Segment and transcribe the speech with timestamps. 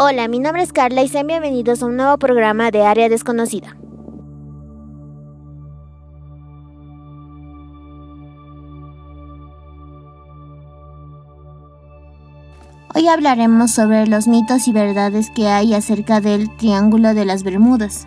[0.00, 3.76] Hola, mi nombre es Carla y sean bienvenidos a un nuevo programa de Área Desconocida.
[12.94, 18.06] Hoy hablaremos sobre los mitos y verdades que hay acerca del Triángulo de las Bermudas.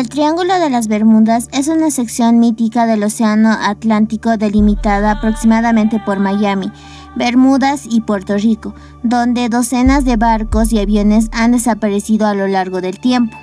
[0.00, 6.20] El Triángulo de las Bermudas es una sección mítica del Océano Atlántico delimitada aproximadamente por
[6.20, 6.72] Miami,
[7.16, 12.80] Bermudas y Puerto Rico, donde docenas de barcos y aviones han desaparecido a lo largo
[12.80, 13.36] del tiempo.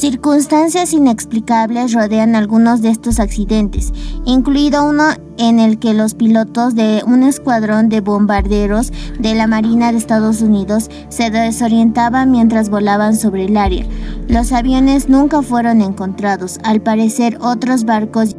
[0.00, 3.92] Circunstancias inexplicables rodean algunos de estos accidentes,
[4.24, 5.04] incluido uno
[5.36, 10.40] en el que los pilotos de un escuadrón de bombarderos de la Marina de Estados
[10.40, 13.84] Unidos se desorientaban mientras volaban sobre el área.
[14.26, 16.60] Los aviones nunca fueron encontrados.
[16.64, 18.36] Al parecer, otros barcos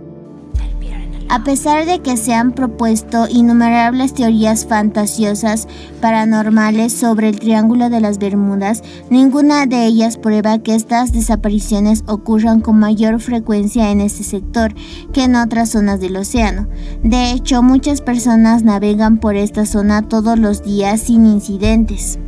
[1.31, 5.65] a pesar de que se han propuesto innumerables teorías fantasiosas
[6.01, 12.59] paranormales sobre el Triángulo de las Bermudas, ninguna de ellas prueba que estas desapariciones ocurran
[12.59, 14.73] con mayor frecuencia en este sector
[15.13, 16.67] que en otras zonas del océano.
[17.01, 22.19] De hecho, muchas personas navegan por esta zona todos los días sin incidentes.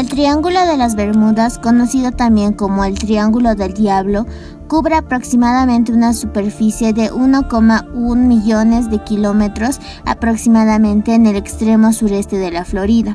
[0.00, 4.24] El Triángulo de las Bermudas, conocido también como el Triángulo del Diablo,
[4.66, 12.50] cubre aproximadamente una superficie de 1,1 millones de kilómetros aproximadamente en el extremo sureste de
[12.50, 13.14] la Florida.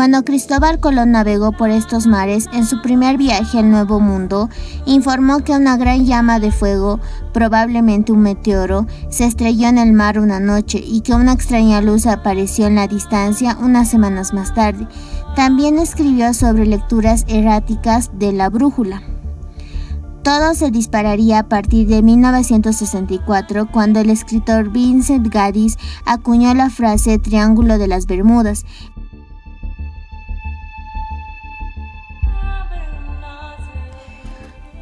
[0.00, 4.48] Cuando Cristóbal Colón navegó por estos mares en su primer viaje al Nuevo Mundo,
[4.86, 7.00] informó que una gran llama de fuego,
[7.34, 12.06] probablemente un meteoro, se estrelló en el mar una noche y que una extraña luz
[12.06, 14.88] apareció en la distancia unas semanas más tarde.
[15.36, 19.02] También escribió sobre lecturas erráticas de la brújula.
[20.22, 27.18] Todo se dispararía a partir de 1964, cuando el escritor Vincent Gaddis acuñó la frase
[27.18, 28.64] Triángulo de las Bermudas,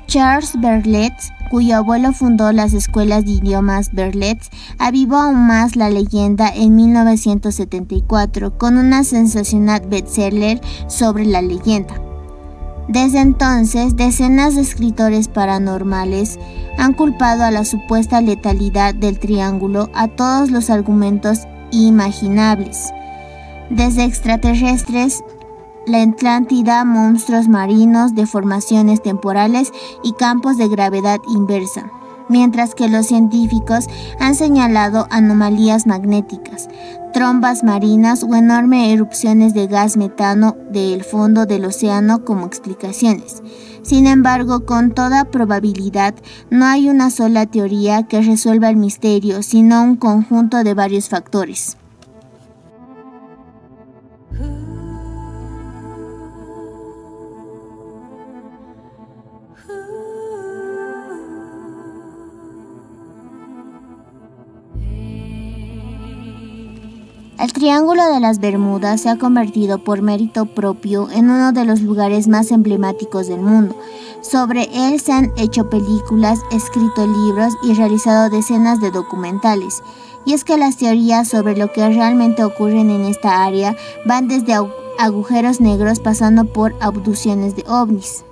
[0.08, 4.48] Charles Berlitz, cuyo abuelo fundó las escuelas de idiomas Berlitz,
[4.78, 12.00] avivó aún más la leyenda en 1974 con una sensacional bestseller sobre la leyenda.
[12.88, 16.38] Desde entonces, decenas de escritores paranormales
[16.78, 22.94] han culpado a la supuesta letalidad del triángulo a todos los argumentos imaginables,
[23.68, 25.22] desde extraterrestres
[25.88, 29.72] la Atlántida, monstruos marinos, deformaciones temporales
[30.02, 31.90] y campos de gravedad inversa,
[32.28, 33.86] mientras que los científicos
[34.20, 36.68] han señalado anomalías magnéticas,
[37.12, 43.42] trombas marinas o enormes erupciones de gas metano del fondo del océano como explicaciones.
[43.82, 46.14] Sin embargo, con toda probabilidad,
[46.50, 51.78] no hay una sola teoría que resuelva el misterio, sino un conjunto de varios factores.
[67.38, 71.82] El Triángulo de las Bermudas se ha convertido por mérito propio en uno de los
[71.82, 73.76] lugares más emblemáticos del mundo.
[74.22, 79.84] Sobre él se han hecho películas, escrito libros y realizado decenas de documentales.
[80.24, 84.54] Y es que las teorías sobre lo que realmente ocurre en esta área van desde
[84.98, 88.24] agujeros negros pasando por abducciones de ovnis.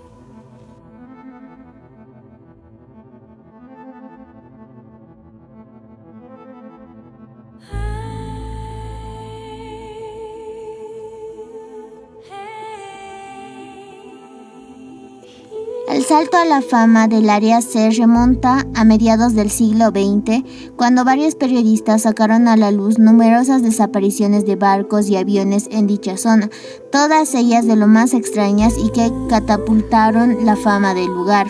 [16.06, 20.44] Salto a la fama del área se remonta a mediados del siglo XX,
[20.76, 26.16] cuando varios periodistas sacaron a la luz numerosas desapariciones de barcos y aviones en dicha
[26.16, 26.48] zona,
[26.92, 31.48] todas ellas de lo más extrañas y que catapultaron la fama del lugar.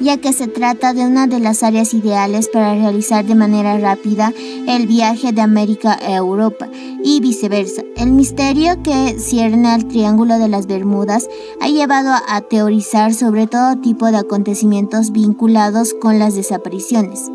[0.00, 4.32] Ya que se trata de una de las áreas ideales para realizar de manera rápida
[4.66, 6.68] el viaje de América a Europa
[7.02, 7.82] y viceversa.
[7.96, 11.28] El misterio que cierne al Triángulo de las Bermudas
[11.60, 17.30] ha llevado a teorizar sobre todo tipo de acontecimientos vinculados con las desapariciones.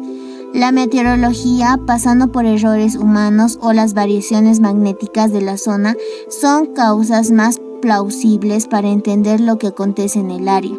[0.54, 5.96] La meteorología, pasando por errores humanos o las variaciones magnéticas de la zona,
[6.28, 10.78] son causas más plausibles para entender lo que acontece en el área.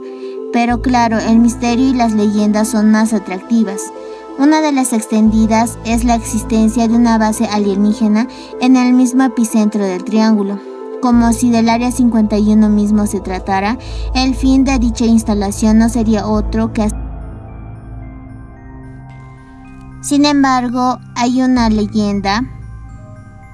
[0.52, 3.80] Pero claro, el misterio y las leyendas son más atractivas.
[4.38, 8.28] Una de las extendidas es la existencia de una base alienígena
[8.60, 10.58] en el mismo epicentro del triángulo.
[11.00, 13.78] Como si del Área 51 mismo se tratara,
[14.14, 16.88] el fin de dicha instalación no sería otro que...
[20.00, 22.42] Sin embargo, hay una leyenda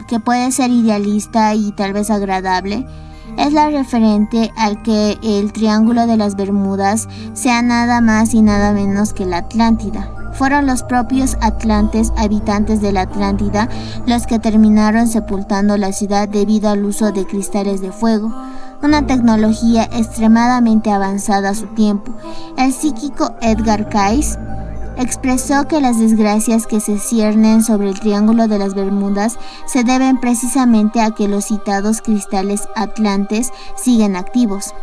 [0.08, 2.86] que puede ser idealista y tal vez agradable,
[3.38, 8.72] es la referente al que el Triángulo de las Bermudas sea nada más y nada
[8.72, 10.12] menos que la Atlántida.
[10.34, 13.68] Fueron los propios atlantes, habitantes de la Atlántida,
[14.06, 18.32] los que terminaron sepultando la ciudad debido al uso de cristales de fuego,
[18.82, 22.12] una tecnología extremadamente avanzada a su tiempo.
[22.56, 24.38] El psíquico Edgar Cayce
[24.98, 30.20] expresó que las desgracias que se ciernen sobre el Triángulo de las Bermudas se deben
[30.20, 34.74] precisamente a que los citados cristales atlantes siguen activos.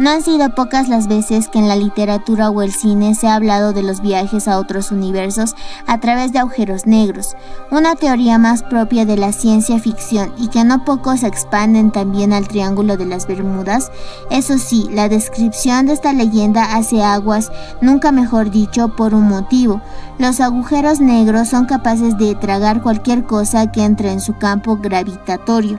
[0.00, 3.34] No han sido pocas las veces que en la literatura o el cine se ha
[3.34, 5.54] hablado de los viajes a otros universos
[5.86, 7.36] a través de agujeros negros,
[7.70, 12.32] una teoría más propia de la ciencia ficción y que no poco se expanden también
[12.32, 13.92] al Triángulo de las Bermudas.
[14.30, 17.52] Eso sí, la descripción de esta leyenda hace aguas,
[17.82, 19.82] nunca mejor dicho, por un motivo.
[20.18, 25.78] Los agujeros negros son capaces de tragar cualquier cosa que entre en su campo gravitatorio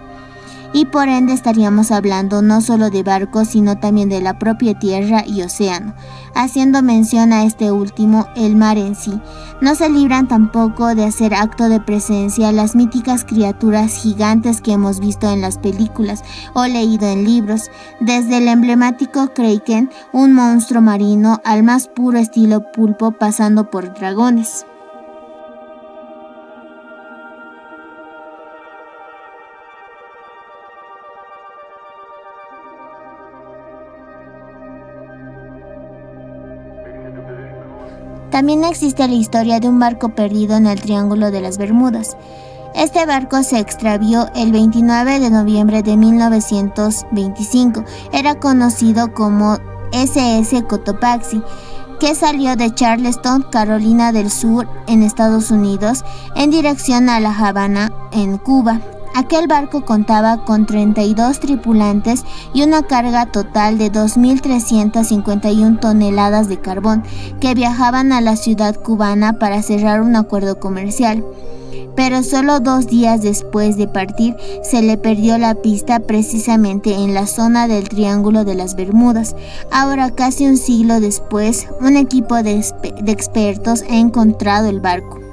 [0.74, 5.24] y por ende estaríamos hablando no solo de barcos sino también de la propia tierra
[5.26, 5.94] y océano.
[6.34, 9.20] Haciendo mención a este último, el mar en sí,
[9.60, 15.00] no se libran tampoco de hacer acto de presencia las míticas criaturas gigantes que hemos
[15.00, 16.24] visto en las películas
[16.54, 17.70] o leído en libros,
[18.00, 24.66] desde el emblemático Kraken, un monstruo marino, al más puro estilo pulpo pasando por dragones.
[38.32, 42.16] También existe la historia de un barco perdido en el Triángulo de las Bermudas.
[42.74, 47.84] Este barco se extravió el 29 de noviembre de 1925.
[48.14, 49.58] Era conocido como
[49.92, 51.42] SS Cotopaxi,
[52.00, 56.06] que salió de Charleston, Carolina del Sur, en Estados Unidos,
[56.38, 58.80] en dirección a La Habana, en Cuba.
[59.14, 67.04] Aquel barco contaba con 32 tripulantes y una carga total de 2.351 toneladas de carbón
[67.42, 71.26] que viajaban a la ciudad cubana para cerrar un acuerdo comercial.
[71.96, 77.28] Pero solo dos días después de partir se le perdió la pista precisamente en la
[77.28, 79.36] zona del Triángulo de las Bermudas.
[79.72, 82.66] Ahora casi un siglo después, un equipo de,
[83.02, 85.31] de expertos ha encontrado el barco.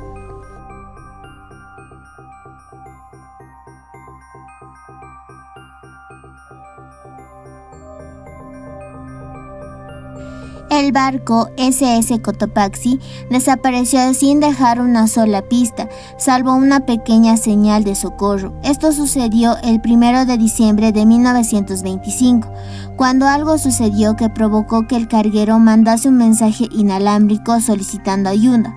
[10.79, 17.97] El barco SS Cotopaxi desapareció sin dejar una sola pista, salvo una pequeña señal de
[17.97, 18.55] socorro.
[18.63, 22.49] Esto sucedió el 1 de diciembre de 1925,
[22.97, 28.73] cuando algo sucedió que provocó que el carguero mandase un mensaje inalámbrico solicitando ayuda.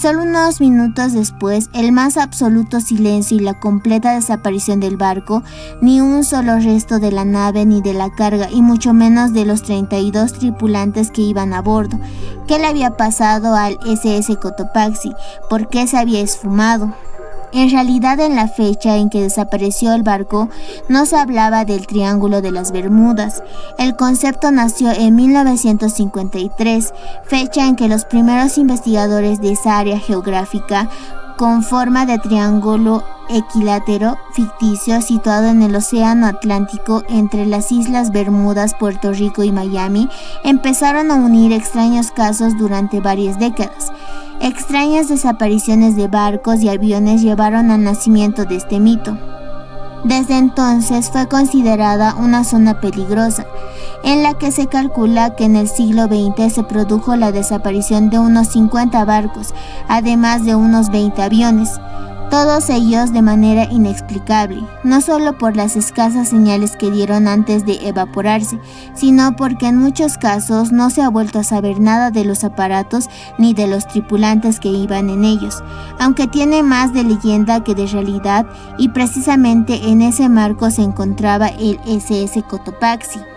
[0.00, 5.42] Solo unos minutos después, el más absoluto silencio y la completa desaparición del barco,
[5.80, 9.46] ni un solo resto de la nave ni de la carga, y mucho menos de
[9.46, 11.98] los 32 tripulantes que iban a bordo.
[12.46, 15.14] ¿Qué le había pasado al SS Cotopaxi?
[15.48, 16.94] ¿Por qué se había esfumado?
[17.52, 20.48] En realidad en la fecha en que desapareció el barco
[20.88, 23.42] no se hablaba del Triángulo de las Bermudas.
[23.78, 26.92] El concepto nació en 1953,
[27.24, 30.90] fecha en que los primeros investigadores de esa área geográfica
[31.36, 38.74] con forma de triángulo equilátero ficticio situado en el Océano Atlántico entre las Islas Bermudas,
[38.74, 40.08] Puerto Rico y Miami,
[40.44, 43.92] empezaron a unir extraños casos durante varias décadas.
[44.40, 49.35] Extrañas desapariciones de barcos y aviones llevaron al nacimiento de este mito.
[50.06, 53.44] Desde entonces fue considerada una zona peligrosa,
[54.04, 58.20] en la que se calcula que en el siglo XX se produjo la desaparición de
[58.20, 59.52] unos 50 barcos,
[59.88, 61.80] además de unos 20 aviones
[62.30, 67.88] todos ellos de manera inexplicable, no solo por las escasas señales que dieron antes de
[67.88, 68.58] evaporarse,
[68.94, 73.08] sino porque en muchos casos no se ha vuelto a saber nada de los aparatos
[73.38, 75.62] ni de los tripulantes que iban en ellos,
[75.98, 78.46] aunque tiene más de leyenda que de realidad
[78.78, 83.35] y precisamente en ese marco se encontraba el SS Cotopaxi.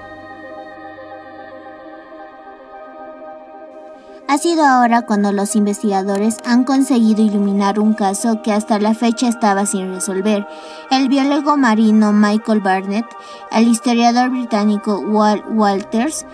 [4.30, 9.28] Ha sido ahora cuando los investigadores han conseguido iluminar un caso que hasta la fecha
[9.28, 10.48] estaba sin resolver.
[10.92, 13.08] El biólogo marino Michael Barnett,
[13.52, 16.28] el historiador británico Walt Walters,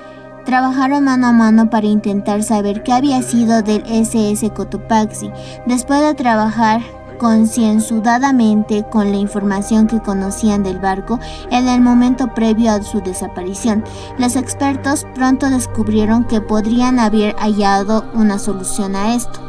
[0.43, 5.31] trabajaron mano a mano para intentar saber qué había sido del SS Cotopaxi.
[5.65, 6.81] Después de trabajar
[7.17, 11.19] concienzudadamente con la información que conocían del barco
[11.51, 13.83] en el momento previo a su desaparición.
[14.17, 19.39] Los expertos pronto descubrieron que podrían haber hallado una solución a esto.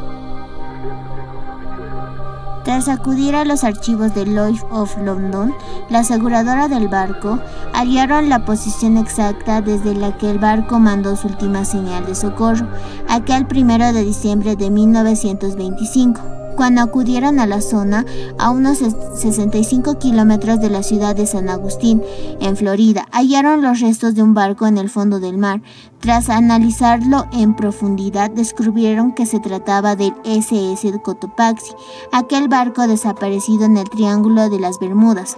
[2.63, 5.55] Tras acudir a los archivos de Lloyd of London,
[5.89, 7.39] la aseguradora del barco,
[7.73, 12.67] hallaron la posición exacta desde la que el barco mandó su última señal de socorro,
[13.07, 18.05] aquel primero de diciembre de 1925 cuando acudieron a la zona
[18.37, 22.03] a unos 65 kilómetros de la ciudad de San Agustín,
[22.41, 23.07] en Florida.
[23.11, 25.61] Hallaron los restos de un barco en el fondo del mar.
[26.01, 31.71] Tras analizarlo en profundidad, descubrieron que se trataba del SS Cotopaxi,
[32.11, 35.37] aquel barco desaparecido en el Triángulo de las Bermudas.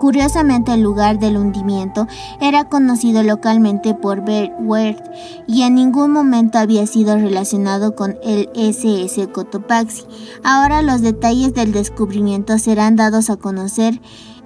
[0.00, 2.06] Curiosamente, el lugar del hundimiento
[2.40, 5.04] era conocido localmente por Bert Wert
[5.46, 10.04] y en ningún momento había sido relacionado con el SS Cotopaxi.
[10.42, 14.00] Ahora los detalles del descubrimiento serán dados a conocer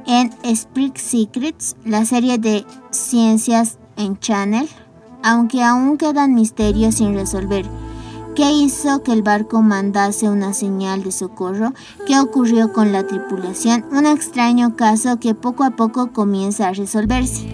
[0.09, 4.69] en Spring Secrets, la serie de ciencias en Channel,
[5.23, 7.65] aunque aún quedan misterios sin resolver.
[8.35, 11.73] ¿Qué hizo que el barco mandase una señal de socorro?
[12.05, 13.85] ¿Qué ocurrió con la tripulación?
[13.93, 17.47] Un extraño caso que poco a poco comienza a resolverse.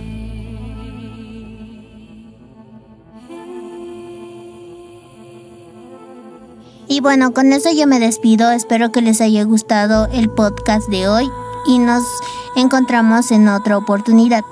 [6.89, 8.51] Y bueno, con eso yo me despido.
[8.51, 11.31] Espero que les haya gustado el podcast de hoy
[11.67, 12.05] y nos
[12.57, 14.45] encontramos en otra oportunidad.